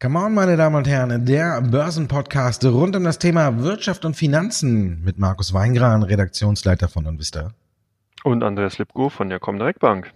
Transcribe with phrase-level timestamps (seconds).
[0.00, 5.02] Come on, meine Damen und Herren, der Börsenpodcast rund um das Thema Wirtschaft und Finanzen
[5.02, 7.52] mit Markus Weingran, Redaktionsleiter von Onvista.
[8.22, 10.12] Und Andreas Lipko von der Comdirect Bank.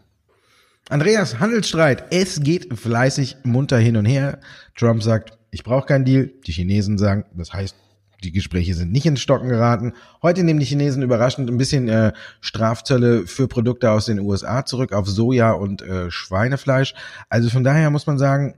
[0.88, 2.04] Andreas, Handelsstreit.
[2.10, 4.38] Es geht fleißig munter hin und her.
[4.74, 6.30] Trump sagt, ich brauche keinen Deal.
[6.46, 7.76] Die Chinesen sagen, das heißt,
[8.24, 9.92] die Gespräche sind nicht ins Stocken geraten.
[10.22, 14.92] Heute nehmen die Chinesen überraschend ein bisschen äh, Strafzölle für Produkte aus den USA zurück
[14.92, 16.94] auf Soja und äh, Schweinefleisch.
[17.28, 18.54] Also von daher muss man sagen,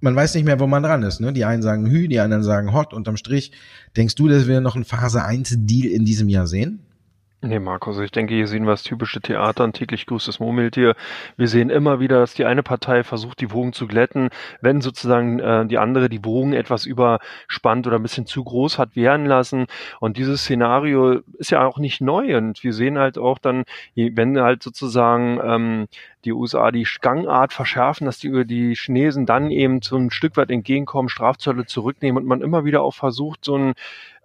[0.00, 1.20] man weiß nicht mehr, wo man dran ist.
[1.20, 1.32] Ne?
[1.32, 2.94] Die einen sagen Hü, die anderen sagen Hot.
[2.94, 3.52] Unterm Strich,
[3.96, 6.84] denkst du, dass wir noch einen Phase 1 Deal in diesem Jahr sehen?
[7.40, 10.96] Nee, Markus, ich denke, hier sehen wir das typische Theater und täglich grüßt Murmeltier.
[11.36, 15.38] Wir sehen immer wieder, dass die eine Partei versucht, die Wogen zu glätten, wenn sozusagen
[15.38, 19.66] äh, die andere die Wogen etwas überspannt oder ein bisschen zu groß hat werden lassen.
[20.00, 22.36] Und dieses Szenario ist ja auch nicht neu.
[22.36, 23.62] Und wir sehen halt auch dann,
[23.94, 25.86] wenn halt sozusagen ähm,
[26.24, 30.50] die USA die Gangart verschärfen, dass die, die Chinesen dann eben so ein Stück weit
[30.50, 33.74] entgegenkommen, Strafzölle zurücknehmen und man immer wieder auch versucht, so ein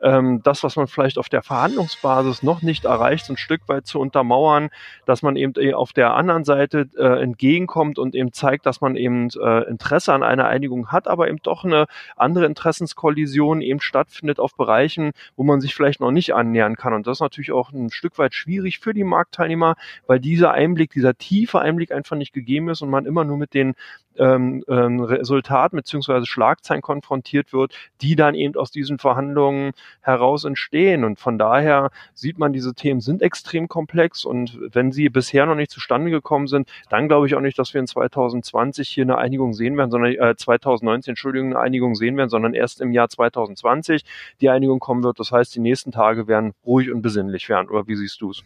[0.03, 3.99] ähm, das, was man vielleicht auf der Verhandlungsbasis noch nicht erreicht, ein Stück weit zu
[3.99, 4.69] untermauern,
[5.05, 8.95] dass man eben äh, auf der anderen Seite äh, entgegenkommt und eben zeigt, dass man
[8.95, 11.85] eben äh, Interesse an einer Einigung hat, aber eben doch eine
[12.17, 16.93] andere Interessenskollision eben stattfindet auf Bereichen, wo man sich vielleicht noch nicht annähern kann.
[16.93, 20.91] Und das ist natürlich auch ein Stück weit schwierig für die Marktteilnehmer, weil dieser Einblick,
[20.91, 23.73] dieser tiefe Einblick einfach nicht gegeben ist und man immer nur mit den
[24.17, 29.71] ähm, ähm, Resultaten beziehungsweise Schlagzeilen konfrontiert wird, die dann eben aus diesen Verhandlungen
[30.01, 31.03] heraus entstehen.
[31.03, 35.55] Und von daher sieht man, diese Themen sind extrem komplex und wenn sie bisher noch
[35.55, 39.17] nicht zustande gekommen sind, dann glaube ich auch nicht, dass wir in 2020 hier eine
[39.17, 43.09] Einigung sehen werden, sondern äh, 2019, Entschuldigung, eine Einigung sehen werden, sondern erst im Jahr
[43.09, 44.03] 2020
[44.41, 45.19] die Einigung kommen wird.
[45.19, 47.69] Das heißt, die nächsten Tage werden ruhig und besinnlich werden.
[47.69, 48.43] Oder wie siehst du es?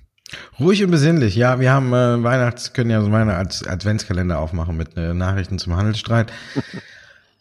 [0.60, 1.60] Ruhig und besinnlich, ja.
[1.60, 6.32] Wir haben äh, Weihnachts, können ja so meine Adventskalender aufmachen mit äh, Nachrichten zum Handelsstreit.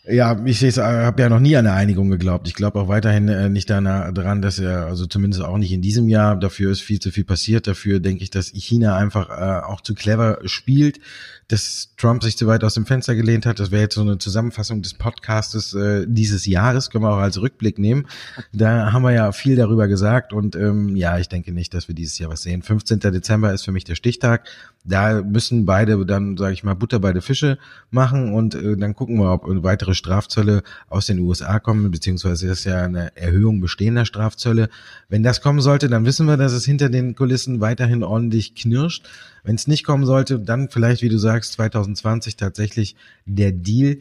[0.09, 2.47] ja, ich äh, habe ja noch nie an eine Einigung geglaubt.
[2.49, 6.09] Ich glaube auch weiterhin äh, nicht daran, dass er, also zumindest auch nicht in diesem
[6.09, 7.67] Jahr, dafür ist viel zu viel passiert.
[7.67, 11.01] Dafür denke ich, dass China einfach äh, auch zu clever spielt
[11.49, 13.61] dass Trump sich zu weit aus dem Fenster gelehnt hat.
[13.61, 17.41] Das wäre jetzt so eine Zusammenfassung des Podcastes äh, dieses Jahres, können wir auch als
[17.41, 18.07] Rückblick nehmen.
[18.53, 21.95] Da haben wir ja viel darüber gesagt und ähm, ja, ich denke nicht, dass wir
[21.95, 22.63] dieses Jahr was sehen.
[22.63, 22.99] 15.
[22.99, 24.49] Dezember ist für mich der Stichtag.
[24.85, 27.59] Da müssen beide dann, sage ich mal, Butter bei der Fische
[27.91, 32.65] machen und äh, dann gucken wir, ob weitere Strafzölle aus den USA kommen, beziehungsweise ist
[32.65, 34.69] ja eine Erhöhung bestehender Strafzölle.
[35.09, 39.07] Wenn das kommen sollte, dann wissen wir, dass es hinter den Kulissen weiterhin ordentlich knirscht.
[39.47, 43.99] Wenn es nicht kommen sollte, dann vielleicht, wie du sagst, 2020 tatsächlich der Deal.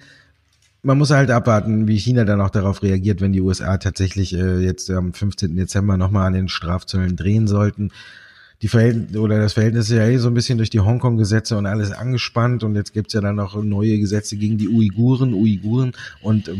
[0.81, 4.59] Man muss halt abwarten, wie China dann auch darauf reagiert, wenn die USA tatsächlich äh,
[4.59, 5.55] jetzt am 15.
[5.55, 7.91] Dezember nochmal an den Strafzöllen drehen sollten.
[8.61, 11.65] Die Verhältnisse oder das Verhältnis ist ja eh so ein bisschen durch die Hongkong-Gesetze und
[11.65, 15.91] alles angespannt und jetzt gibt's ja dann noch neue Gesetze gegen die Uiguren, Uiguren
[16.21, 16.55] und äh,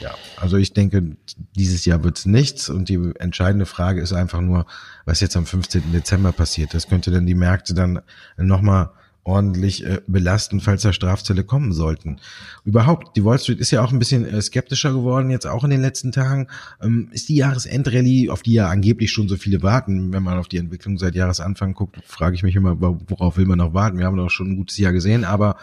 [0.00, 1.16] ja, also ich denke,
[1.56, 4.66] dieses Jahr wird's nichts und die entscheidende Frage ist einfach nur,
[5.04, 5.92] was jetzt am 15.
[5.92, 6.72] Dezember passiert.
[6.74, 8.00] Das könnte dann die Märkte dann
[8.36, 8.90] nochmal
[9.28, 12.18] ordentlich äh, belasten, falls da Strafzölle kommen sollten.
[12.64, 15.70] Überhaupt, die Wall Street ist ja auch ein bisschen äh, skeptischer geworden, jetzt auch in
[15.70, 16.48] den letzten Tagen.
[16.82, 20.48] Ähm, ist die Jahresendrallye, auf die ja angeblich schon so viele warten, wenn man auf
[20.48, 23.98] die Entwicklung seit Jahresanfang guckt, frage ich mich immer, worauf will man noch warten?
[23.98, 25.56] Wir haben doch schon ein gutes Jahr gesehen, aber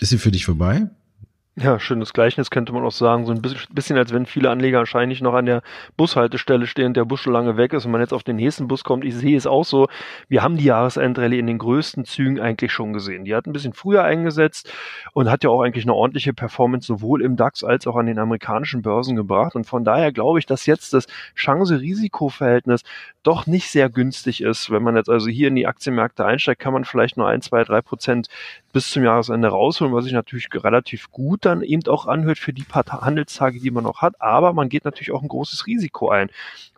[0.00, 0.88] ist sie für dich vorbei?
[1.58, 3.24] Ja, schönes Gleichnis könnte man auch sagen.
[3.24, 5.62] So ein bisschen, als wenn viele Anleger wahrscheinlich noch an der
[5.96, 8.84] Bushaltestelle stehen, der Bus schon lange weg ist und man jetzt auf den nächsten Bus
[8.84, 9.06] kommt.
[9.06, 9.88] Ich sehe es auch so.
[10.28, 13.24] Wir haben die Jahresendrallye in den größten Zügen eigentlich schon gesehen.
[13.24, 14.70] Die hat ein bisschen früher eingesetzt
[15.14, 18.18] und hat ja auch eigentlich eine ordentliche Performance sowohl im DAX als auch an den
[18.18, 19.54] amerikanischen Börsen gebracht.
[19.54, 21.06] Und von daher glaube ich, dass jetzt das
[21.36, 22.82] Chance-Risiko-Verhältnis
[23.22, 24.70] doch nicht sehr günstig ist.
[24.70, 27.64] Wenn man jetzt also hier in die Aktienmärkte einsteigt, kann man vielleicht nur ein, zwei,
[27.64, 28.28] drei Prozent
[28.76, 32.62] bis zum Jahresende rausholen, was sich natürlich relativ gut dann eben auch anhört für die
[32.62, 34.20] paar Handelstage, die man noch hat.
[34.20, 36.28] Aber man geht natürlich auch ein großes Risiko ein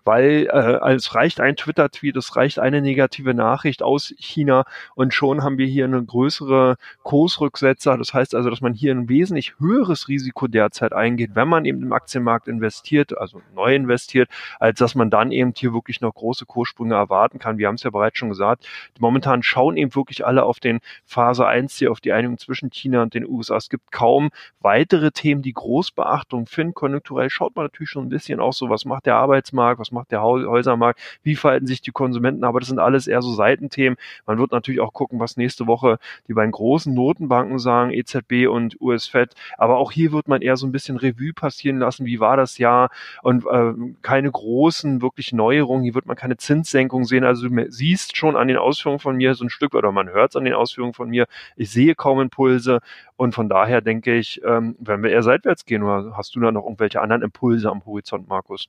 [0.08, 5.42] weil äh, es reicht ein Twitter-Tweet, es reicht eine negative Nachricht aus China und schon
[5.42, 7.98] haben wir hier eine größere Kursrücksetzer.
[7.98, 11.82] Das heißt also, dass man hier ein wesentlich höheres Risiko derzeit eingeht, wenn man eben
[11.82, 16.46] im Aktienmarkt investiert, also neu investiert, als dass man dann eben hier wirklich noch große
[16.46, 17.58] Kurssprünge erwarten kann.
[17.58, 18.66] Wir haben es ja bereits schon gesagt.
[18.98, 23.02] Momentan schauen eben wirklich alle auf den Phase 1 hier, auf die Einigung zwischen China
[23.02, 23.58] und den USA.
[23.58, 24.30] Es gibt kaum
[24.60, 26.72] weitere Themen, die Großbeachtung finden.
[26.72, 29.97] Konjunkturell schaut man natürlich schon ein bisschen auch so, was macht der Arbeitsmarkt, was macht
[29.98, 33.98] macht der Häusermarkt, wie verhalten sich die Konsumenten, aber das sind alles eher so Seitenthemen.
[34.26, 35.98] Man wird natürlich auch gucken, was nächste Woche
[36.28, 40.66] die beiden großen Notenbanken sagen, EZB und US-Fed, aber auch hier wird man eher so
[40.66, 42.90] ein bisschen Revue passieren lassen, wie war das Jahr?
[43.22, 43.72] Und äh,
[44.02, 48.48] keine großen, wirklich Neuerungen, hier wird man keine Zinssenkung sehen, also du siehst schon an
[48.48, 51.08] den Ausführungen von mir so ein Stück, oder man hört es an den Ausführungen von
[51.08, 52.80] mir, ich sehe kaum Impulse.
[53.16, 56.52] Und von daher denke ich, ähm, wenn wir eher seitwärts gehen, oder hast du da
[56.52, 58.68] noch irgendwelche anderen Impulse am Horizont, Markus?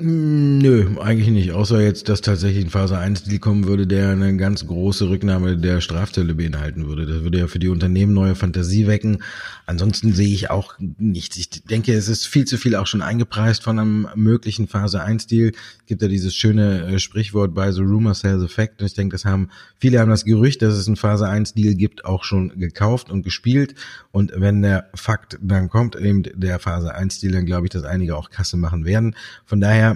[0.00, 1.50] Nö, eigentlich nicht.
[1.50, 5.56] Außer jetzt, dass tatsächlich ein Phase 1 Deal kommen würde, der eine ganz große Rücknahme
[5.56, 7.04] der Strafzölle beinhalten würde.
[7.04, 9.24] Das würde ja für die Unternehmen neue Fantasie wecken.
[9.66, 11.36] Ansonsten sehe ich auch nichts.
[11.36, 15.26] Ich denke, es ist viel zu viel auch schon eingepreist von einem möglichen Phase 1
[15.26, 15.50] Deal.
[15.80, 18.80] Es gibt ja dieses schöne äh, Sprichwort bei The Rumor Sells Effect.
[18.80, 21.74] Und ich denke, das haben, viele haben das Gerücht, dass es ein Phase 1 Deal
[21.74, 23.74] gibt, auch schon gekauft und gespielt.
[24.12, 27.82] Und wenn der Fakt dann kommt, eben der Phase 1 Deal, dann glaube ich, dass
[27.82, 29.16] einige auch Kasse machen werden.
[29.44, 29.87] Von daher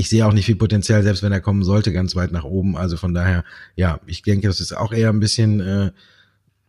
[0.00, 2.74] ich sehe auch nicht viel Potenzial, selbst wenn er kommen sollte, ganz weit nach oben.
[2.74, 3.44] Also von daher,
[3.76, 5.90] ja, ich denke, dass es auch eher ein bisschen äh,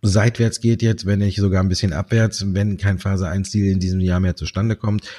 [0.01, 3.79] seitwärts geht jetzt, wenn nicht sogar ein bisschen abwärts, wenn kein Phase 1 Deal in
[3.79, 5.09] diesem Jahr mehr zustande kommt.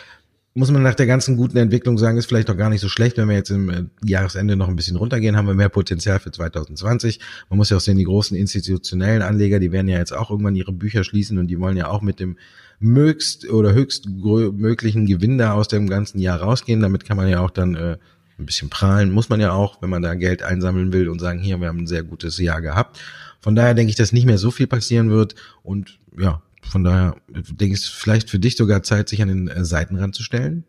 [0.52, 3.16] Muss man nach der ganzen guten Entwicklung sagen, ist vielleicht auch gar nicht so schlecht,
[3.16, 6.30] wenn wir jetzt im äh, Jahresende noch ein bisschen runtergehen, haben wir mehr Potenzial für
[6.30, 7.18] 2020.
[7.48, 10.54] Man muss ja auch sehen, die großen institutionellen Anleger, die werden ja jetzt auch irgendwann
[10.54, 12.36] ihre Bücher schließen und die wollen ja auch mit dem
[12.82, 16.80] mögst oder höchst möglichen Gewinn da aus dem ganzen Jahr rausgehen.
[16.80, 17.96] Damit kann man ja auch dann äh,
[18.38, 19.10] ein bisschen prahlen.
[19.10, 21.80] Muss man ja auch, wenn man da Geld einsammeln will und sagen, hier, wir haben
[21.80, 22.98] ein sehr gutes Jahr gehabt.
[23.40, 25.34] Von daher denke ich, dass nicht mehr so viel passieren wird.
[25.62, 29.48] Und ja, von daher denke ich, es vielleicht für dich sogar Zeit, sich an den
[29.48, 30.64] äh, Seitenrand zu stellen.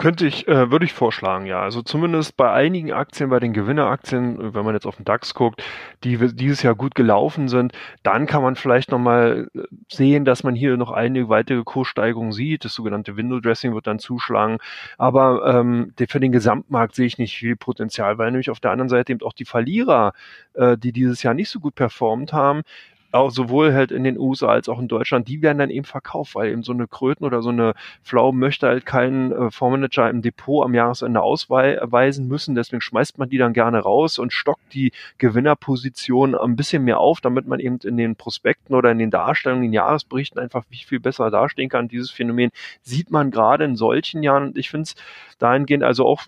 [0.00, 1.60] Könnte ich, äh, würde ich vorschlagen, ja.
[1.60, 5.60] Also zumindest bei einigen Aktien, bei den Gewinneraktien, wenn man jetzt auf den DAX guckt,
[6.04, 7.72] die dieses Jahr gut gelaufen sind,
[8.04, 12.64] dann kann man vielleicht nochmal äh, sehen, dass man hier noch einige weitere Kurssteigerungen sieht.
[12.64, 14.58] Das sogenannte Window Dressing wird dann zuschlagen.
[14.98, 18.88] Aber ähm, für den Gesamtmarkt sehe ich nicht viel Potenzial, weil nämlich auf der anderen
[18.88, 20.12] Seite eben auch die Verlierer,
[20.54, 22.62] äh, die dieses Jahr nicht so gut performt haben,
[23.12, 26.34] auch sowohl halt in den USA als auch in Deutschland, die werden dann eben verkauft,
[26.34, 30.22] weil eben so eine Kröten oder so eine Flau möchte halt keinen äh, Fondsmanager im
[30.22, 32.54] Depot am Jahresende ausweisen müssen.
[32.54, 37.20] Deswegen schmeißt man die dann gerne raus und stockt die Gewinnerposition ein bisschen mehr auf,
[37.20, 41.00] damit man eben in den Prospekten oder in den Darstellungen, in den Jahresberichten einfach viel
[41.00, 41.88] besser dastehen kann.
[41.88, 42.50] Dieses Phänomen
[42.82, 44.52] sieht man gerade in solchen Jahren.
[44.56, 44.94] Ich finde es
[45.38, 46.22] dahingehend also auch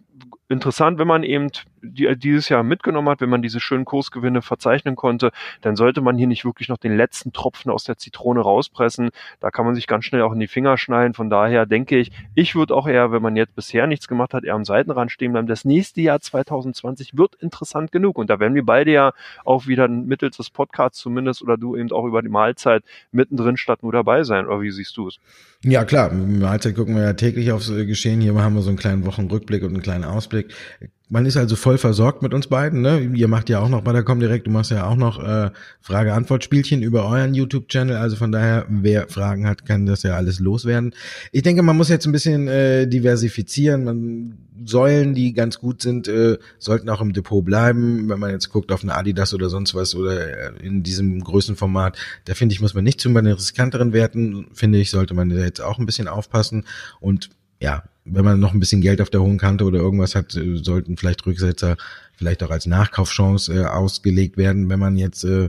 [0.48, 1.48] interessant, wenn man eben
[1.82, 5.30] die, dieses Jahr mitgenommen hat, wenn man diese schönen Kursgewinne verzeichnen konnte,
[5.60, 9.10] dann sollte man hier nicht wirklich noch den letzten Tropfen aus der Zitrone rauspressen.
[9.40, 11.14] Da kann man sich ganz schnell auch in die Finger schneiden.
[11.14, 14.44] Von daher denke ich, ich würde auch eher, wenn man jetzt bisher nichts gemacht hat,
[14.44, 15.46] eher am Seitenrand stehen bleiben.
[15.46, 18.18] Das nächste Jahr 2020 wird interessant genug.
[18.18, 19.12] Und da werden wir beide ja
[19.44, 23.82] auch wieder mittels des Podcasts zumindest oder du eben auch über die Mahlzeit mittendrin statt
[23.82, 24.46] nur dabei sein.
[24.46, 25.18] Oder wie siehst du es?
[25.62, 26.12] Ja, klar.
[26.12, 28.20] Mahlzeit gucken wir ja täglich aufs Geschehen.
[28.20, 30.54] Hier haben wir so einen kleinen Wochenrückblick und einen kleinen Ausblick.
[31.10, 32.82] Man ist also voll versorgt mit uns beiden.
[32.82, 33.00] Ne?
[33.14, 36.82] Ihr macht ja auch noch bei der Comdirect, du machst ja auch noch äh, Frage-Antwort-Spielchen
[36.82, 37.96] über euren YouTube-Channel.
[37.96, 40.94] Also von daher, wer Fragen hat, kann das ja alles loswerden.
[41.32, 43.84] Ich denke, man muss jetzt ein bisschen äh, diversifizieren.
[43.84, 48.08] Man, Säulen, die ganz gut sind, äh, sollten auch im Depot bleiben.
[48.08, 51.98] Wenn man jetzt guckt auf eine Adidas oder sonst was oder äh, in diesem Größenformat,
[52.26, 55.60] da finde ich, muss man nicht zu den riskanteren Werten, finde ich, sollte man jetzt
[55.60, 56.66] auch ein bisschen aufpassen.
[57.00, 57.30] Und
[57.60, 60.56] ja, wenn man noch ein bisschen Geld auf der hohen Kante oder irgendwas hat, äh,
[60.56, 61.76] sollten vielleicht Rücksetzer
[62.16, 65.48] vielleicht auch als Nachkaufchance äh, ausgelegt werden, wenn man jetzt äh,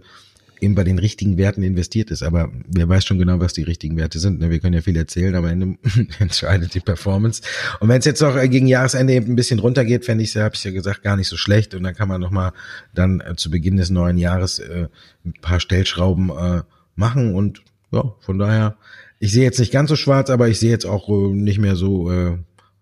[0.61, 2.21] eben bei den richtigen Werten investiert ist.
[2.21, 4.39] Aber wer weiß schon genau, was die richtigen Werte sind.
[4.39, 4.51] Ne?
[4.51, 5.77] Wir können ja viel erzählen, aber Ende
[6.19, 7.41] entscheidet die Performance.
[7.79, 10.41] Und wenn es jetzt noch äh, gegen Jahresende eben ein bisschen runtergeht, fände ich es,
[10.41, 11.73] habe ich ja gesagt, gar nicht so schlecht.
[11.73, 12.53] Und dann kann man nochmal
[12.93, 14.87] dann äh, zu Beginn des neuen Jahres äh,
[15.25, 16.61] ein paar Stellschrauben äh,
[16.95, 17.33] machen.
[17.33, 18.77] Und ja, von daher
[19.21, 21.75] ich sehe jetzt nicht ganz so schwarz, aber ich sehe jetzt auch äh, nicht mehr
[21.75, 22.31] so, äh,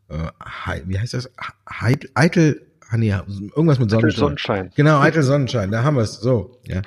[0.08, 1.30] äh, wie heißt das?
[1.66, 3.14] Eitel, eitel ah, nee,
[3.56, 4.10] irgendwas mit Sonnenschein.
[4.10, 4.72] Eitel Sonnenschein.
[4.74, 6.22] Genau, eitel Sonnenschein, da haben wir es.
[6.22, 6.82] So, ja.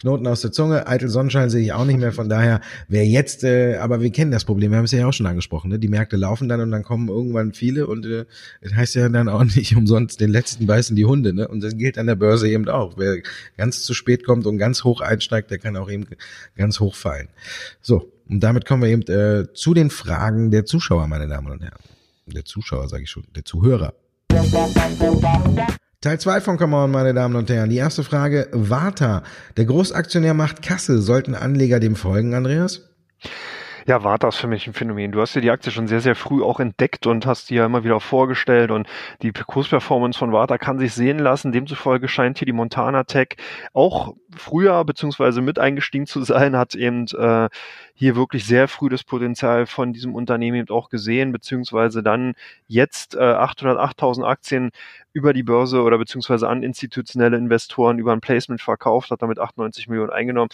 [0.00, 3.44] Knoten aus der Zunge, eitel Sonnenschein sehe ich auch nicht mehr, von daher, wer jetzt,
[3.44, 5.78] äh, aber wir kennen das Problem, wir haben es ja auch schon angesprochen, ne?
[5.78, 8.24] die Märkte laufen dann und dann kommen irgendwann viele und äh,
[8.60, 11.48] das heißt ja dann auch nicht umsonst, den letzten beißen die Hunde, ne?
[11.48, 12.98] und das gilt an der Börse eben auch.
[12.98, 13.22] Wer
[13.56, 16.06] ganz zu spät kommt und ganz hoch einsteigt, der kann auch eben
[16.56, 17.28] ganz hoch fallen.
[17.80, 21.62] So, und damit kommen wir eben äh, zu den Fragen der Zuschauer, meine Damen und
[21.62, 21.78] Herren.
[22.26, 23.94] Der Zuschauer, sage ich schon, der Zuhörer.
[26.00, 27.70] Teil 2 von Come On, meine Damen und Herren.
[27.70, 29.22] Die erste Frage, Warta,
[29.56, 31.00] der Großaktionär macht Kasse.
[31.00, 32.82] Sollten Anleger dem folgen, Andreas?
[33.88, 35.12] Ja, war das für mich ein Phänomen.
[35.12, 37.66] Du hast ja die Aktie schon sehr, sehr früh auch entdeckt und hast die ja
[37.66, 38.88] immer wieder vorgestellt und
[39.22, 41.52] die Kursperformance von Warta kann sich sehen lassen.
[41.52, 43.36] Demzufolge scheint hier die Montana Tech
[43.74, 47.48] auch früher beziehungsweise mit eingestiegen zu sein, hat eben äh,
[47.94, 52.34] hier wirklich sehr früh das Potenzial von diesem Unternehmen eben auch gesehen, beziehungsweise dann
[52.66, 54.70] jetzt äh, 808.000 Aktien
[55.12, 59.86] über die Börse oder beziehungsweise an institutionelle Investoren über ein Placement verkauft, hat damit 98
[59.86, 60.50] Millionen eingenommen.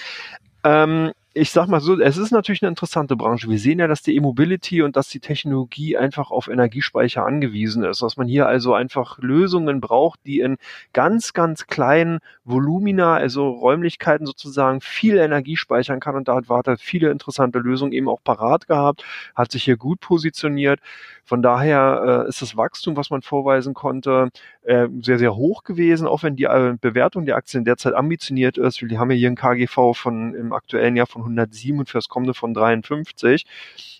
[0.65, 3.49] Ähm, ich sag mal so, es ist natürlich eine interessante Branche.
[3.49, 8.03] Wir sehen ja, dass die E-Mobility und dass die Technologie einfach auf Energiespeicher angewiesen ist,
[8.03, 10.59] dass man hier also einfach Lösungen braucht, die in
[10.93, 16.77] ganz, ganz kleinen Volumina, also Räumlichkeiten sozusagen viel Energie speichern kann und da hat Warta
[16.77, 20.81] viele interessante Lösungen eben auch parat gehabt, hat sich hier gut positioniert.
[21.25, 24.31] Von daher äh, ist das Wachstum, was man vorweisen konnte,
[24.65, 28.83] äh, sehr, sehr hoch gewesen, auch wenn die äh, Bewertung der Aktien derzeit ambitioniert ist.
[28.83, 32.35] Wir haben ja hier ein KGV von im aktuellen Jahr von 107 und fürs kommende
[32.35, 33.47] von 53,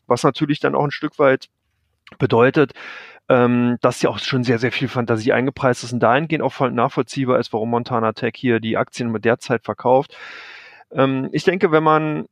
[0.07, 1.49] was natürlich dann auch ein Stück weit
[2.19, 2.73] bedeutet,
[3.29, 6.73] ähm, dass ja auch schon sehr, sehr viel Fantasie eingepreist ist und dahingehend auch voll
[6.73, 10.17] nachvollziehbar ist, warum Montana Tech hier die Aktien mit der Zeit verkauft.
[10.91, 12.27] Ähm, ich denke, wenn man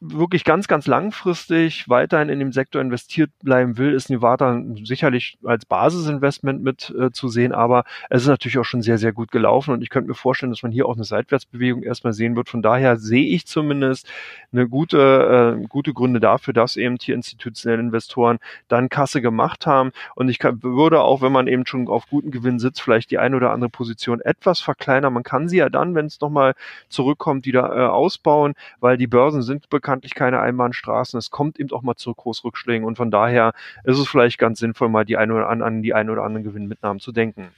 [0.00, 5.64] wirklich ganz, ganz langfristig weiterhin in dem Sektor investiert bleiben will, ist Nevada sicherlich als
[5.64, 9.72] Basisinvestment mit äh, zu sehen, aber es ist natürlich auch schon sehr, sehr gut gelaufen
[9.72, 12.50] und ich könnte mir vorstellen, dass man hier auch eine Seitwärtsbewegung erstmal sehen wird.
[12.50, 14.06] Von daher sehe ich zumindest
[14.52, 18.38] eine gute, äh, gute Gründe dafür, dass eben hier institutionelle Investoren
[18.68, 22.30] dann Kasse gemacht haben und ich kann, würde auch, wenn man eben schon auf guten
[22.30, 25.14] Gewinn sitzt, vielleicht die eine oder andere Position etwas verkleinern.
[25.14, 26.54] Man kann sie ja dann, wenn es nochmal
[26.90, 31.16] zurückkommt, wieder äh, ausbauen, weil die Börsen sind bekannt bekanntlich keine Einbahnstraßen.
[31.16, 33.52] Es kommt eben auch mal zu Kursrückschlägen und von daher
[33.84, 36.42] ist es vielleicht ganz sinnvoll, mal die ein oder an, an die ein oder anderen
[36.42, 37.50] Gewinnmitnahmen zu denken.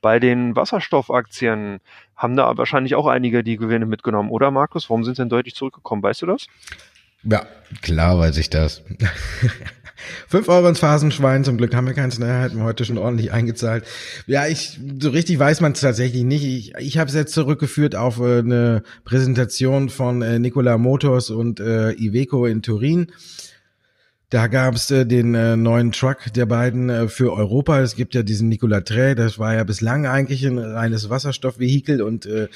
[0.00, 1.80] Bei den Wasserstoffaktien
[2.14, 4.88] haben da wahrscheinlich auch einige die Gewinne mitgenommen, oder Markus?
[4.88, 6.00] Warum sind sie denn deutlich zurückgekommen?
[6.00, 6.46] Weißt du das?
[7.24, 7.44] Ja,
[7.82, 8.84] klar weiß ich das.
[10.28, 13.32] Fünf Euro ins Phasenschwein, zum Glück haben wir keins mehr, hätten wir heute schon ordentlich
[13.32, 13.84] eingezahlt.
[14.26, 16.44] Ja, ich, so richtig weiß man es tatsächlich nicht.
[16.44, 21.60] Ich, ich habe es jetzt zurückgeführt auf äh, eine Präsentation von äh, Nikola Motors und
[21.60, 23.08] äh, Iveco in Turin.
[24.30, 27.80] Da gab es äh, den äh, neuen Truck der beiden äh, für Europa.
[27.80, 32.26] Es gibt ja diesen Nikola Tre, das war ja bislang eigentlich ein reines Wasserstoffvehikel und
[32.26, 32.48] äh,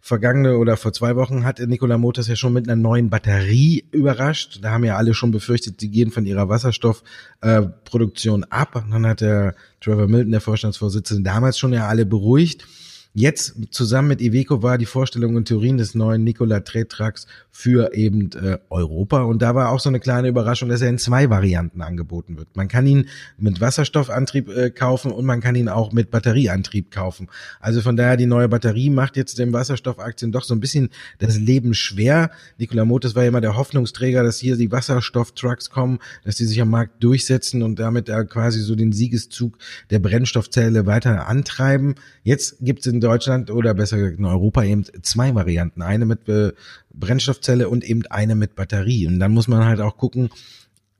[0.00, 4.58] vergangene oder vor zwei Wochen hat Nikola Motors ja schon mit einer neuen Batterie überrascht.
[4.62, 8.74] Da haben ja alle schon befürchtet, sie gehen von ihrer Wasserstoffproduktion äh, ab.
[8.74, 12.66] Und dann hat der Trevor Milton, der Vorstandsvorsitzende, damals schon ja alle beruhigt.
[13.14, 18.30] Jetzt zusammen mit Iveco war die Vorstellung in Turin des neuen Nikola Tretrax für eben
[18.32, 19.22] äh, Europa.
[19.24, 22.56] Und da war auch so eine kleine Überraschung, dass er in zwei Varianten angeboten wird.
[22.56, 27.28] Man kann ihn mit Wasserstoffantrieb äh, kaufen und man kann ihn auch mit Batterieantrieb kaufen.
[27.60, 30.88] Also von daher die neue Batterie macht jetzt den Wasserstoffaktien doch so ein bisschen
[31.18, 32.30] das Leben schwer.
[32.56, 36.62] Nikola Motors war ja immer der Hoffnungsträger, dass hier die Wasserstofftrucks kommen, dass die sich
[36.62, 39.58] am Markt durchsetzen und damit da quasi so den Siegeszug
[39.90, 41.96] der Brennstoffzelle weiter antreiben.
[42.24, 45.82] Jetzt gibt es Deutschland oder besser gesagt in Europa eben zwei Varianten.
[45.82, 46.52] Eine mit äh,
[46.94, 49.06] Brennstoffzelle und eben eine mit Batterie.
[49.06, 50.30] Und dann muss man halt auch gucken,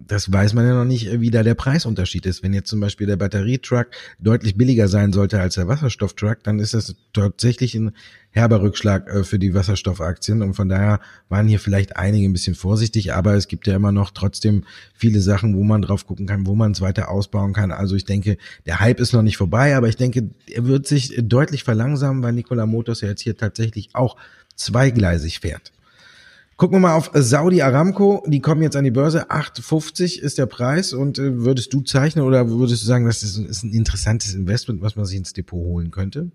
[0.07, 2.43] das weiß man ja noch nicht, wie da der Preisunterschied ist.
[2.43, 6.75] Wenn jetzt zum Beispiel der Batterietruck deutlich billiger sein sollte als der Wasserstofftruck, dann ist
[6.75, 7.93] das tatsächlich ein
[8.31, 10.43] herber Rückschlag äh, für die Wasserstoffaktien.
[10.43, 13.93] Und von daher waren hier vielleicht einige ein bisschen vorsichtig, aber es gibt ja immer
[13.93, 17.71] noch trotzdem viele Sachen, wo man drauf gucken kann, wo man es weiter ausbauen kann.
[17.71, 21.15] Also ich denke, der Hype ist noch nicht vorbei, aber ich denke, er wird sich
[21.23, 24.17] deutlich verlangsamen, weil Nikola Motors ja jetzt hier tatsächlich auch
[24.57, 25.73] zweigleisig fährt.
[26.57, 28.23] Gucken wir mal auf Saudi Aramco.
[28.27, 29.31] Die kommen jetzt an die Börse.
[29.31, 30.93] 8,50 ist der Preis.
[30.93, 34.97] Und äh, würdest du zeichnen oder würdest du sagen, das ist ein interessantes Investment, was
[34.97, 36.31] man sich ins Depot holen könnte?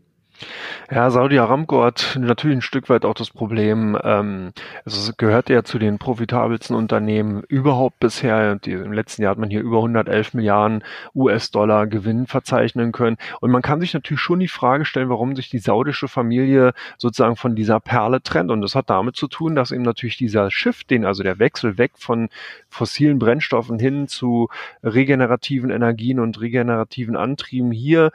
[0.89, 4.53] Ja, Saudi Aramco hat natürlich ein Stück weit auch das Problem, ähm,
[4.86, 8.56] also es gehört ja zu den profitabelsten Unternehmen überhaupt bisher.
[8.56, 10.84] Die, Im letzten Jahr hat man hier über 111 Milliarden
[11.15, 13.17] US-Dollar Gewinn verzeichnen können.
[13.41, 17.36] Und man kann sich natürlich schon die Frage stellen, warum sich die saudische Familie sozusagen
[17.36, 18.51] von dieser Perle trennt.
[18.51, 21.77] Und das hat damit zu tun, dass eben natürlich dieser Shift, den, also der Wechsel
[21.77, 22.29] weg von
[22.70, 24.50] fossilen Brennstoffen hin zu
[24.84, 28.12] regenerativen Energien und regenerativen Antrieben hier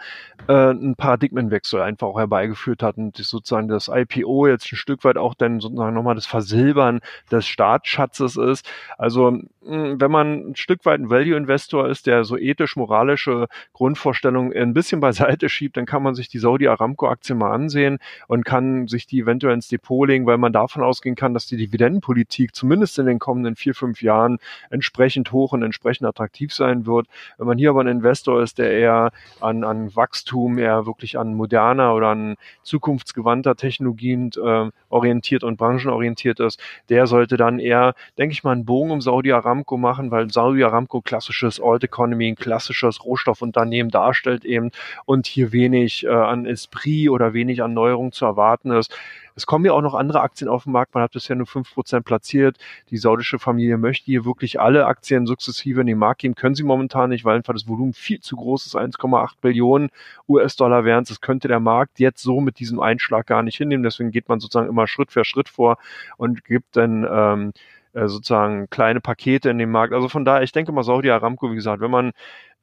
[0.48, 5.16] äh, ein Paradigmenwechsel einfach auch herbeigeführt hat und sozusagen das IPO jetzt ein Stück weit
[5.16, 7.00] auch dann sozusagen nochmal das Versilbern
[7.30, 8.68] des Staatsschatzes ist.
[8.98, 15.00] Also wenn man ein Stück weit ein Value-Investor ist, der so ethisch-moralische Grundvorstellungen ein bisschen
[15.00, 19.20] beiseite schiebt, dann kann man sich die Saudi Aramco-Aktie mal ansehen und kann sich die
[19.20, 23.20] eventuell ins Depot legen, weil man davon ausgehen kann, dass die Dividendenpolitik zumindest in den
[23.20, 24.38] kommenden vier, fünf Jahren
[24.70, 27.06] entsprechend hoch und entsprechend attraktiv sein wird.
[27.38, 31.34] Wenn man hier aber ein Investor ist, der eher an, an Wachstum, eher wirklich an
[31.34, 38.32] moderner oder ein zukunftsgewandter Technologien äh, orientiert und branchenorientiert ist, der sollte dann eher, denke
[38.32, 42.36] ich mal, einen Bogen um Saudi Aramco machen, weil Saudi Aramco klassisches Old Economy, ein
[42.36, 44.70] klassisches Rohstoffunternehmen darstellt eben
[45.04, 48.94] und hier wenig äh, an Esprit oder wenig an Neuerung zu erwarten ist.
[49.34, 50.94] Es kommen ja auch noch andere Aktien auf den Markt.
[50.94, 52.58] Man hat bisher nur fünf Prozent platziert.
[52.90, 56.34] Die saudische Familie möchte hier wirklich alle Aktien sukzessive in den Markt geben.
[56.34, 58.76] Können sie momentan nicht, weil einfach das Volumen viel zu groß ist.
[58.76, 59.90] 1,8 Billionen
[60.28, 61.08] US-Dollar wären es.
[61.08, 63.82] Das könnte der Markt jetzt so mit diesem Einschlag gar nicht hinnehmen.
[63.82, 65.78] Deswegen geht man sozusagen immer Schritt für Schritt vor
[66.16, 67.52] und gibt dann ähm,
[67.94, 69.92] äh, sozusagen kleine Pakete in den Markt.
[69.92, 72.12] Also von daher, ich denke mal, Saudi Aramco, wie gesagt, wenn man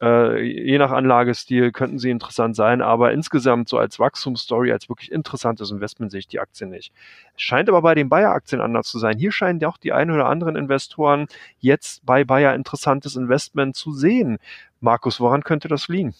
[0.02, 5.12] äh, je nach Anlagestil könnten sie interessant sein, aber insgesamt so als Wachstumsstory, als wirklich
[5.12, 6.94] interessantes Investment sehe ich die Aktie nicht.
[7.36, 9.18] Scheint aber bei den Bayer-Aktien anders zu sein.
[9.18, 11.28] Hier scheinen ja auch die ein oder anderen Investoren
[11.60, 14.40] jetzt bei Bayer interessantes Investment zu sehen.
[14.80, 16.14] Markus, woran könnte das liegen?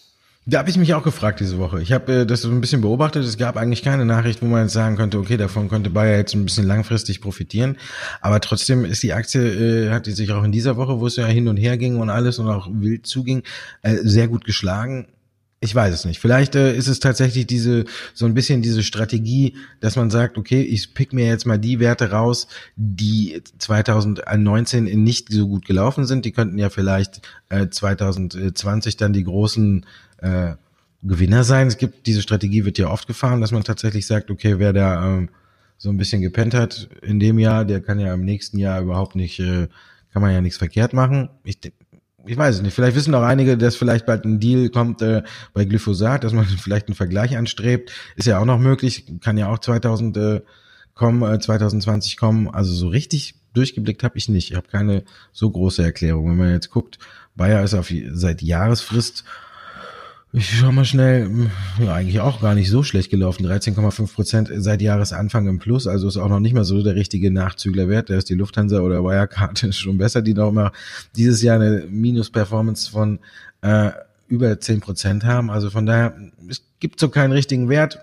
[0.46, 1.82] Da habe ich mich auch gefragt diese Woche.
[1.82, 3.24] Ich habe äh, das so ein bisschen beobachtet.
[3.24, 6.34] Es gab eigentlich keine Nachricht, wo man jetzt sagen könnte, okay, davon könnte Bayer jetzt
[6.34, 7.76] ein bisschen langfristig profitieren.
[8.22, 11.16] Aber trotzdem ist die Aktie, äh, hat die sich auch in dieser Woche, wo es
[11.16, 13.42] ja hin und her ging und alles und auch wild zuging,
[13.82, 15.08] äh, sehr gut geschlagen.
[15.62, 16.20] Ich weiß es nicht.
[16.20, 20.62] Vielleicht äh, ist es tatsächlich diese so ein bisschen diese Strategie, dass man sagt, okay,
[20.62, 26.24] ich pick mir jetzt mal die Werte raus, die 2019 nicht so gut gelaufen sind.
[26.24, 29.84] Die könnten ja vielleicht äh, 2020 dann die großen
[30.22, 30.54] äh,
[31.02, 31.66] Gewinner sein.
[31.66, 35.06] Es gibt diese Strategie wird ja oft gefahren, dass man tatsächlich sagt, okay, wer da
[35.06, 35.28] ähm,
[35.76, 39.14] so ein bisschen gepennt hat in dem Jahr, der kann ja im nächsten Jahr überhaupt
[39.14, 39.68] nicht, äh,
[40.12, 41.28] kann man ja nichts verkehrt machen.
[41.44, 41.58] Ich,
[42.26, 42.74] ich weiß es nicht.
[42.74, 45.22] Vielleicht wissen auch einige, dass vielleicht bald ein Deal kommt äh,
[45.52, 47.92] bei Glyphosat, dass man vielleicht einen Vergleich anstrebt.
[48.16, 49.06] Ist ja auch noch möglich.
[49.20, 50.40] Kann ja auch 2000 äh,
[50.94, 52.48] kommen, äh, 2020 kommen.
[52.48, 54.50] Also so richtig durchgeblickt habe ich nicht.
[54.50, 56.30] Ich habe keine so große Erklärung.
[56.30, 56.98] Wenn man jetzt guckt,
[57.34, 59.24] Bayer ist auf seit Jahresfrist
[60.32, 63.44] ich schau mal schnell, ja, eigentlich auch gar nicht so schlecht gelaufen.
[63.44, 67.32] 13,5 Prozent seit Jahresanfang im Plus, also ist auch noch nicht mal so der richtige
[67.32, 68.10] Nachzüglerwert.
[68.10, 70.70] Da ist die Lufthansa oder Wirecard schon besser, die noch mal
[71.16, 73.18] dieses Jahr eine Minus-Performance von
[73.62, 73.90] äh,
[74.28, 75.50] über 10 Prozent haben.
[75.50, 76.14] Also von daher,
[76.48, 77.98] es gibt so keinen richtigen Wert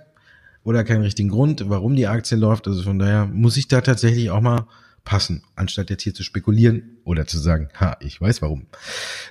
[0.66, 2.68] oder keinen richtigen Grund, warum die Aktie läuft.
[2.68, 4.68] Also von daher muss ich da tatsächlich auch mal
[5.08, 8.68] passen, anstatt jetzt hier zu spekulieren oder zu sagen, ha, ich weiß warum.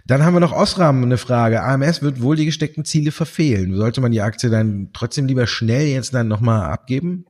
[0.07, 1.63] Dann haben wir noch Osram eine Frage.
[1.63, 3.77] AMS wird wohl die gesteckten Ziele verfehlen.
[3.77, 7.27] Sollte man die Aktie dann trotzdem lieber schnell jetzt dann nochmal abgeben?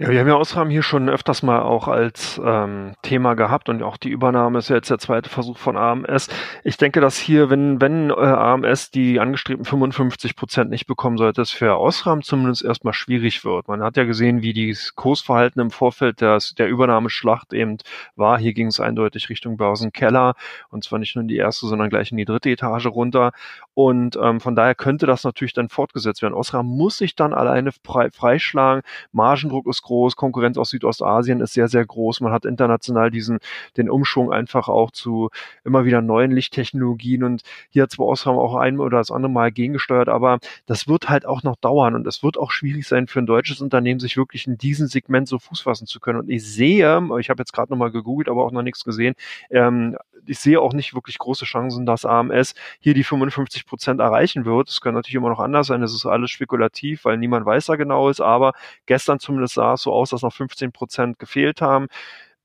[0.00, 3.82] Ja, wir haben ja Osram hier schon öfters mal auch als ähm, Thema gehabt und
[3.82, 6.30] auch die Übernahme ist ja jetzt der zweite Versuch von AMS.
[6.64, 11.42] Ich denke, dass hier, wenn, wenn äh, AMS die angestrebten 55 Prozent nicht bekommen sollte,
[11.42, 13.68] es für Osram zumindest erstmal schwierig wird.
[13.68, 17.76] Man hat ja gesehen, wie das Kursverhalten im Vorfeld des, der Übernahmeschlacht eben
[18.16, 18.38] war.
[18.38, 20.32] Hier ging es eindeutig Richtung Börsenkeller
[20.70, 23.32] und zwar nicht nur in die erste, sondern gleich in die dritte Etage runter.
[23.74, 26.32] Und ähm, von daher könnte das natürlich dann fortgesetzt werden.
[26.32, 27.70] Osram muss sich dann alleine
[28.14, 28.82] freischlagen.
[29.12, 32.20] Margendruck ist groß, Konkurrenz aus Südostasien ist sehr, sehr groß.
[32.20, 33.40] Man hat international diesen,
[33.76, 35.30] den Umschwung einfach auch zu
[35.64, 39.50] immer wieder neuen Lichttechnologien und hier hat zwar Osram auch ein oder das andere Mal
[39.50, 43.18] gegengesteuert, aber das wird halt auch noch dauern und es wird auch schwierig sein für
[43.18, 46.20] ein deutsches Unternehmen, sich wirklich in diesem Segment so Fuß fassen zu können.
[46.20, 49.14] Und ich sehe, ich habe jetzt gerade nochmal gegoogelt, aber auch noch nichts gesehen,
[49.50, 54.44] ähm, ich sehe auch nicht wirklich große Chancen, dass AMS hier die 55 Prozent erreichen
[54.44, 54.68] wird.
[54.68, 57.76] Es kann natürlich immer noch anders sein, es ist alles spekulativ, weil niemand weiß da
[57.76, 58.52] genau ist, aber
[58.86, 61.88] gestern zumindest sah es so aus, dass noch 15 Prozent gefehlt haben.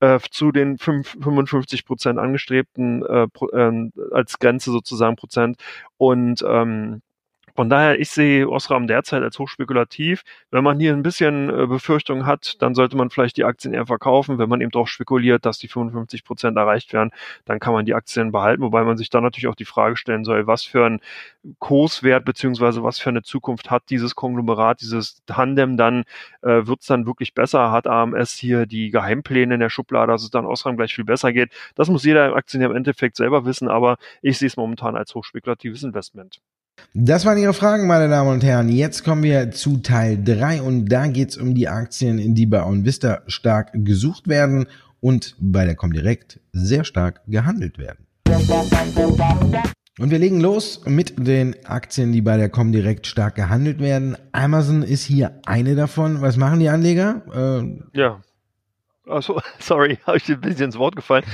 [0.00, 5.56] Äh, zu den 5, 55 Prozent angestrebten äh, äh, als Grenze sozusagen Prozent.
[5.96, 7.00] Und ähm,
[7.56, 10.22] von daher, ich sehe Osram derzeit als hochspekulativ.
[10.50, 13.86] Wenn man hier ein bisschen äh, Befürchtung hat, dann sollte man vielleicht die Aktien eher
[13.86, 14.38] verkaufen.
[14.38, 17.10] Wenn man eben darauf spekuliert, dass die 55 Prozent erreicht werden,
[17.46, 20.24] dann kann man die Aktien behalten, wobei man sich dann natürlich auch die Frage stellen
[20.24, 21.00] soll, was für ein
[21.58, 26.04] Kurswert beziehungsweise was für eine Zukunft hat dieses Konglomerat, dieses Tandem dann,
[26.42, 27.70] äh, wird es dann wirklich besser?
[27.70, 31.32] Hat AMS hier die Geheimpläne in der Schublade, dass es dann Osram gleich viel besser
[31.32, 31.52] geht?
[31.74, 35.82] Das muss jeder Aktionär im Endeffekt selber wissen, aber ich sehe es momentan als hochspekulatives
[35.82, 36.40] Investment.
[36.94, 38.68] Das waren Ihre Fragen, meine Damen und Herren.
[38.68, 42.64] Jetzt kommen wir zu Teil 3 und da geht es um die Aktien, die bei
[42.64, 44.66] OnVista stark gesucht werden
[45.00, 48.06] und bei der Comdirect sehr stark gehandelt werden.
[49.98, 54.16] Und wir legen los mit den Aktien, die bei der Comdirect stark gehandelt werden.
[54.32, 56.20] Amazon ist hier eine davon.
[56.20, 57.22] Was machen die Anleger?
[57.34, 58.20] Äh, ja.
[59.06, 61.24] Achso, sorry, habe ich dir ein bisschen ins Wort gefallen.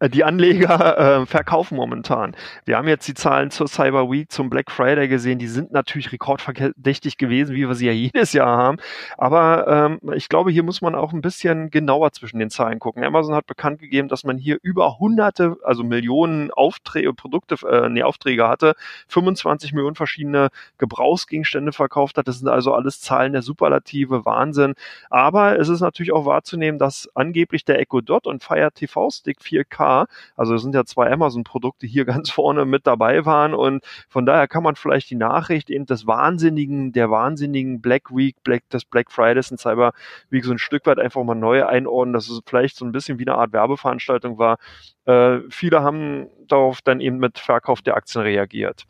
[0.00, 2.34] Äh, die Anleger äh, verkaufen momentan.
[2.64, 5.38] Wir haben jetzt die Zahlen zur Cyber Week, zum Black Friday gesehen.
[5.38, 8.78] Die sind natürlich rekordverdächtig gewesen, wie wir sie ja jedes Jahr haben.
[9.18, 9.68] Aber
[10.02, 13.04] ähm, ich glaube, hier muss man auch ein bisschen genauer zwischen den Zahlen gucken.
[13.04, 18.02] Amazon hat bekannt gegeben, dass man hier über hunderte, also Millionen Aufträge, Produkte, äh, nee,
[18.02, 18.74] Aufträge hatte,
[19.08, 22.26] 25 Millionen verschiedene Gebrauchsgegenstände verkauft hat.
[22.26, 24.74] Das sind also alles Zahlen der Superlative, Wahnsinn.
[25.10, 29.40] Aber es ist natürlich auch wahrzunehmen, dass angeblich der Echo Dot und Fire TV Stick
[29.40, 29.89] 4K,
[30.36, 34.48] also es sind ja zwei Amazon-Produkte hier ganz vorne mit dabei waren und von daher
[34.48, 39.10] kann man vielleicht die Nachricht eben des wahnsinnigen, der wahnsinnigen Black Week, Black, des Black
[39.10, 39.92] Fridays und Cyber
[40.30, 43.18] Week so ein Stück weit einfach mal neu einordnen, dass es vielleicht so ein bisschen
[43.18, 44.58] wie eine Art Werbeveranstaltung war.
[45.06, 48.86] Äh, viele haben darauf dann eben mit Verkauf der Aktien reagiert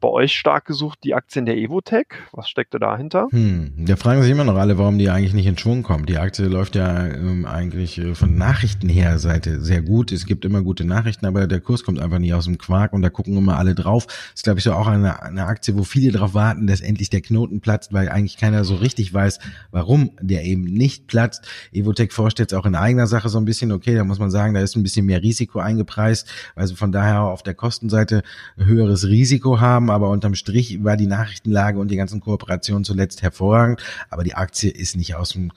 [0.00, 2.06] bei euch stark gesucht die Aktien der Evotech.
[2.32, 3.28] Was steckte dahinter?
[3.30, 6.06] Hm, da fragen sich immer noch alle, warum die eigentlich nicht in Schwung kommen.
[6.06, 10.12] Die Aktie läuft ja ähm, eigentlich äh, von Nachrichten her Seite sehr gut.
[10.12, 13.02] Es gibt immer gute Nachrichten, aber der Kurs kommt einfach nicht aus dem Quark und
[13.02, 14.06] da gucken immer alle drauf.
[14.34, 17.20] Ist, glaube ich, so auch eine, eine Aktie, wo viele darauf warten, dass endlich der
[17.20, 21.46] Knoten platzt, weil eigentlich keiner so richtig weiß, warum der eben nicht platzt.
[21.72, 23.72] Evotech forscht jetzt auch in eigener Sache so ein bisschen.
[23.72, 27.22] Okay, da muss man sagen, da ist ein bisschen mehr Risiko eingepreist, also von daher
[27.22, 28.22] auf der Kostenseite
[28.56, 33.22] höheres Risiko haben haben, aber unterm Strich war die Nachrichtenlage und die ganzen Kooperationen zuletzt
[33.22, 35.52] hervorragend, aber die Aktie ist nicht aus dem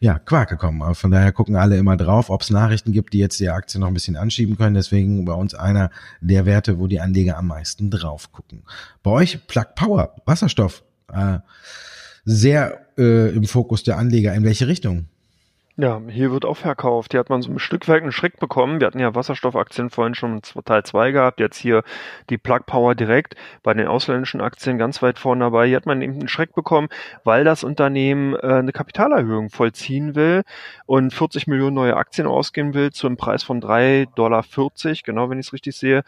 [0.00, 0.94] ja, Quark gekommen.
[0.94, 3.86] Von daher gucken alle immer drauf, ob es Nachrichten gibt, die jetzt die Aktie noch
[3.86, 4.74] ein bisschen anschieben können.
[4.74, 8.64] Deswegen bei uns einer der Werte, wo die Anleger am meisten drauf gucken.
[9.02, 10.82] Bei euch Plug Power, Wasserstoff,
[11.12, 11.38] äh,
[12.24, 14.34] sehr äh, im Fokus der Anleger.
[14.34, 15.06] In welche Richtung?
[15.82, 17.10] Ja, hier wird auch verkauft.
[17.10, 18.78] Hier hat man so ein Stück weit einen Schreck bekommen.
[18.78, 21.82] Wir hatten ja Wasserstoffaktien vorhin schon Teil 2 gehabt, jetzt hier
[22.30, 25.66] die Plug Power direkt bei den ausländischen Aktien ganz weit vorne dabei.
[25.66, 26.88] Hier hat man eben einen Schreck bekommen,
[27.24, 30.44] weil das Unternehmen äh, eine Kapitalerhöhung vollziehen will
[30.86, 34.44] und 40 Millionen neue Aktien ausgeben will zu einem Preis von 3,40 Dollar,
[35.04, 36.04] genau wenn ich es richtig sehe.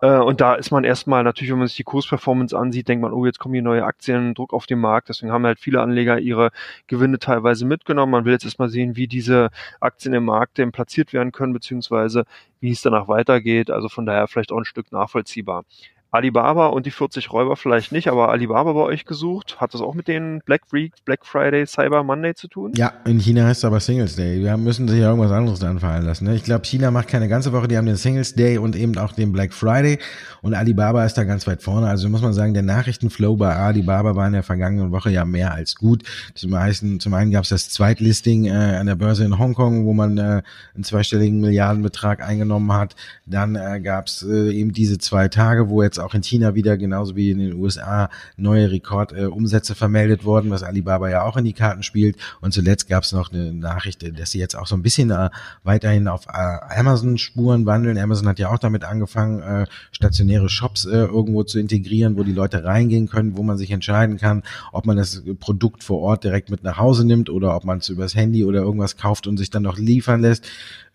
[0.00, 3.12] Äh, und da ist man erstmal natürlich, wenn man sich die Kursperformance ansieht, denkt man,
[3.12, 5.10] oh, jetzt kommen hier neue Aktien, Druck auf den Markt.
[5.10, 6.50] Deswegen haben halt viele Anleger ihre
[6.86, 8.12] Gewinne teilweise mitgenommen.
[8.12, 9.50] Man will jetzt erstmal sehen, wie diese
[9.80, 12.24] Aktien im Markt denn platziert werden können, beziehungsweise
[12.60, 13.70] wie es danach weitergeht.
[13.70, 15.64] Also von daher vielleicht auch ein Stück nachvollziehbar.
[16.10, 19.60] Alibaba und die 40 Räuber vielleicht nicht, aber Alibaba bei euch gesucht.
[19.60, 22.72] Hat das auch mit den Black Week, Black Friday, Cyber Monday zu tun?
[22.76, 24.40] Ja, in China heißt es aber Singles Day.
[24.42, 26.24] Wir müssen sich ja irgendwas anderes anfallen lassen.
[26.24, 26.34] Ne?
[26.34, 29.12] Ich glaube, China macht keine ganze Woche, die haben den Singles Day und eben auch
[29.12, 29.98] den Black Friday
[30.40, 31.88] und Alibaba ist da ganz weit vorne.
[31.88, 35.52] Also muss man sagen, der Nachrichtenflow bei Alibaba war in der vergangenen Woche ja mehr
[35.52, 36.04] als gut.
[36.34, 39.92] Zum, meisten, zum einen gab es das Zweitlisting äh, an der Börse in Hongkong, wo
[39.92, 40.42] man äh,
[40.74, 42.94] einen zweistelligen Milliardenbetrag eingenommen hat.
[43.26, 46.54] Dann äh, gab es äh, eben diese zwei Tage, wo jetzt jetzt auch in China
[46.54, 51.36] wieder, genauso wie in den USA, neue Rekordumsätze äh, vermeldet worden, was Alibaba ja auch
[51.36, 52.16] in die Karten spielt.
[52.40, 55.30] Und zuletzt gab es noch eine Nachricht, dass sie jetzt auch so ein bisschen äh,
[55.64, 57.98] weiterhin auf äh, Amazon-Spuren wandeln.
[57.98, 62.32] Amazon hat ja auch damit angefangen, äh, stationäre Shops äh, irgendwo zu integrieren, wo die
[62.32, 66.50] Leute reingehen können, wo man sich entscheiden kann, ob man das Produkt vor Ort direkt
[66.50, 69.50] mit nach Hause nimmt oder ob man es übers Handy oder irgendwas kauft und sich
[69.50, 70.46] dann noch liefern lässt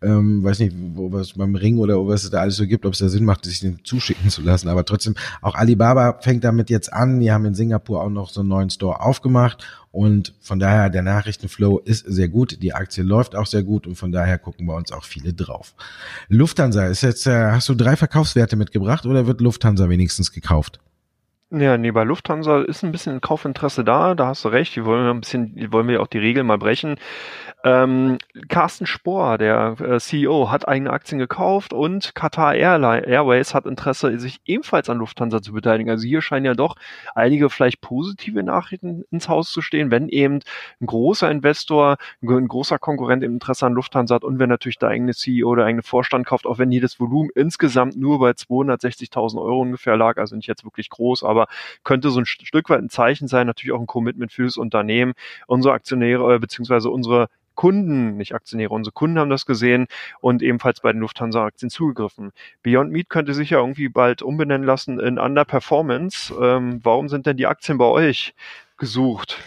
[0.04, 2.94] ähm, weiß nicht, wo was beim Ring oder was es da alles so gibt, ob
[2.94, 4.68] es da Sinn macht, sich den zuschicken zu lassen.
[4.68, 7.20] Aber trotzdem, auch Alibaba fängt damit jetzt an.
[7.20, 9.66] Die haben in Singapur auch noch so einen neuen Store aufgemacht.
[9.92, 12.62] Und von daher, der Nachrichtenflow ist sehr gut.
[12.64, 15.76] Die Aktie läuft auch sehr gut und von daher gucken bei uns auch viele drauf.
[16.30, 20.80] Lufthansa ist jetzt, äh, hast du drei Verkaufswerte mitgebracht oder wird Lufthansa wenigstens gekauft?
[21.56, 25.08] Ja, nee, bei Lufthansa ist ein bisschen Kaufinteresse da, da hast du recht, die wollen
[25.08, 26.96] ein bisschen, die wollen wir auch die Regeln mal brechen.
[27.64, 28.18] Ähm,
[28.50, 34.18] Carsten Spohr, der äh, CEO, hat eigene Aktien gekauft und Qatar Airline, Airways hat Interesse,
[34.20, 35.92] sich ebenfalls an Lufthansa zu beteiligen.
[35.92, 36.76] Also hier scheinen ja doch
[37.14, 40.40] einige vielleicht positive Nachrichten ins Haus zu stehen, wenn eben
[40.82, 44.90] ein großer Investor, ein großer Konkurrent im Interesse an Lufthansa hat und wenn natürlich der
[44.90, 49.40] eigene CEO oder der eigene Vorstand kauft, auch wenn jedes Volumen insgesamt nur bei 260.000
[49.40, 51.43] Euro ungefähr lag, also nicht jetzt wirklich groß, aber
[51.84, 55.14] könnte so ein Stück weit ein Zeichen sein, natürlich auch ein Commitment für das Unternehmen.
[55.48, 59.88] Unsere Aktionäre äh, beziehungsweise unsere Kunden, nicht Aktionäre, unsere Kunden haben das gesehen
[60.22, 62.32] und ebenfalls bei den Lufthansa-Aktien zugegriffen.
[62.64, 66.34] Beyond Meat könnte sich ja irgendwie bald umbenennen lassen in Underperformance.
[66.42, 68.34] Ähm, warum sind denn die Aktien bei euch
[68.78, 69.40] gesucht?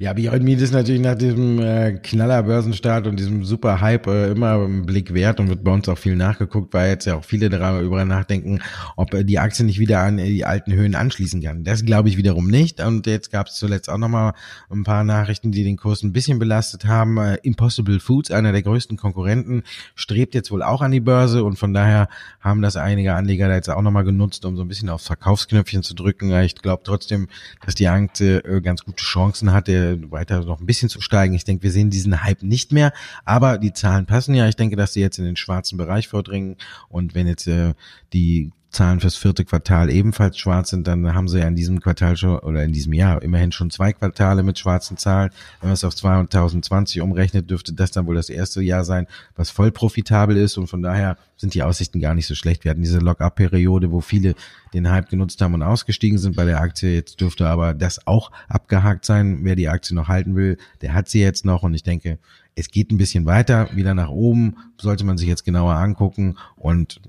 [0.00, 4.54] Ja, Beyond Meat ist natürlich nach diesem äh, Knaller-Börsenstart und diesem super Hype äh, immer
[4.54, 7.48] ein Blick wert und wird bei uns auch viel nachgeguckt, weil jetzt ja auch viele
[7.48, 8.60] darüber nachdenken,
[8.94, 11.64] ob äh, die Aktie nicht wieder an die alten Höhen anschließen kann.
[11.64, 12.80] Das glaube ich wiederum nicht.
[12.80, 14.34] Und jetzt gab es zuletzt auch nochmal
[14.70, 17.18] ein paar Nachrichten, die den Kurs ein bisschen belastet haben.
[17.18, 19.64] Äh, Impossible Foods, einer der größten Konkurrenten,
[19.96, 22.06] strebt jetzt wohl auch an die Börse und von daher
[22.38, 25.82] haben das einige Anleger da jetzt auch nochmal genutzt, um so ein bisschen aufs Verkaufsknöpfchen
[25.82, 26.30] zu drücken.
[26.42, 27.26] Ich glaube trotzdem,
[27.66, 31.34] dass die Aktie äh, ganz gute Chancen hatte äh, weiter noch ein bisschen zu steigen.
[31.34, 32.92] Ich denke, wir sehen diesen Hype nicht mehr,
[33.24, 34.48] aber die Zahlen passen ja.
[34.48, 36.56] Ich denke, dass sie jetzt in den schwarzen Bereich vordringen
[36.88, 37.74] und wenn jetzt äh,
[38.12, 42.16] die Zahlen fürs vierte Quartal ebenfalls schwarz sind, dann haben sie ja in diesem Quartal
[42.16, 45.30] schon oder in diesem Jahr immerhin schon zwei Quartale mit schwarzen Zahlen.
[45.60, 49.50] Wenn man es auf 2020 umrechnet, dürfte das dann wohl das erste Jahr sein, was
[49.50, 52.64] voll profitabel ist und von daher sind die Aussichten gar nicht so schlecht.
[52.64, 54.34] Wir hatten diese Lock-up-Periode, wo viele
[54.74, 56.92] den Hype genutzt haben und ausgestiegen sind bei der Aktie.
[56.92, 59.40] Jetzt dürfte aber das auch abgehakt sein.
[59.42, 62.18] Wer die Aktie noch halten will, der hat sie jetzt noch und ich denke,
[62.58, 67.00] es geht ein bisschen weiter, wieder nach oben, sollte man sich jetzt genauer angucken und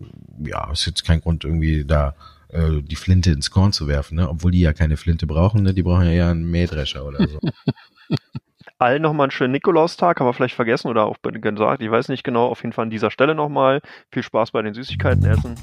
[0.43, 2.15] ja, ist jetzt kein Grund irgendwie da
[2.49, 4.29] äh, die Flinte ins Korn zu werfen, ne?
[4.29, 5.73] obwohl die ja keine Flinte brauchen, ne?
[5.73, 7.39] die brauchen ja eher einen Mähdrescher oder so.
[8.77, 12.23] Allen nochmal einen schönen Nikolaustag, haben wir vielleicht vergessen oder auch gesagt, ich weiß nicht
[12.23, 13.81] genau, auf jeden Fall an dieser Stelle nochmal.
[14.09, 15.55] Viel Spaß bei den Süßigkeiten essen.